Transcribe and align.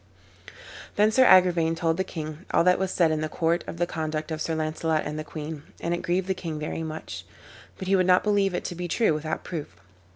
Then 0.95 1.11
Sir 1.11 1.25
Agrivain 1.25 1.75
told 1.75 1.97
the 1.97 2.03
king 2.03 2.43
all 2.51 2.63
that 2.63 2.79
was 2.79 2.89
said 2.89 3.11
in 3.11 3.21
the 3.21 3.29
court 3.29 3.63
of 3.67 3.77
the 3.77 3.85
conduct 3.85 4.31
of 4.31 4.41
Sir 4.41 4.55
Launcelot 4.55 5.05
and 5.05 5.19
the 5.19 5.23
queen, 5.23 5.61
and 5.79 5.93
it 5.93 6.01
grieved 6.01 6.25
the 6.27 6.33
king 6.33 6.57
very 6.57 6.81
much. 6.81 7.23
But 7.77 7.87
he 7.87 7.95
would 7.95 8.07
not 8.07 8.23
believe 8.23 8.55
it 8.55 8.63
to 8.65 8.73
be 8.73 8.87
true 8.87 9.13
without 9.13 9.43
proof. 9.43 9.75